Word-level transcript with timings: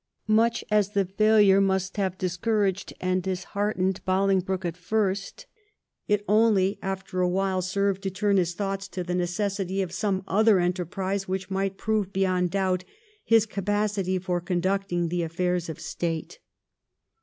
Much 0.25 0.63
as 0.71 0.93
the 0.93 1.05
failure 1.05 1.61
must 1.61 1.95
have 1.97 2.17
dis 2.17 2.33
80 2.33 2.39
THE 2.41 2.41
EEIGN 2.41 2.41
OF 2.41 2.41
QUEEN 2.41 2.57
ANNE. 2.57 2.73
ch. 2.73 2.73
xxiv. 2.73 2.73
couraged 2.73 2.93
and 3.01 3.21
disheartened 3.23 4.01
Bolingbroke 4.05 4.65
at 4.65 4.75
first, 4.77 5.45
it 6.07 6.25
only, 6.27 6.79
after 6.81 7.21
a 7.21 7.29
while, 7.29 7.61
served 7.61 8.01
to 8.01 8.09
turn 8.09 8.37
his 8.37 8.55
thoughts 8.55 8.87
to 8.87 9.03
the 9.03 9.13
necessity 9.13 9.83
of 9.83 9.91
some 9.91 10.23
other 10.27 10.57
enterprise 10.59 11.27
which 11.27 11.51
might 11.51 11.77
prove 11.77 12.11
beyond 12.11 12.49
doubt 12.49 12.83
his 13.23 13.45
capacity 13.45 14.17
for 14.17 14.41
conducting 14.41 15.09
the 15.09 15.21
aflFairs 15.21 15.69
of 15.69 15.79
State. 15.79 16.39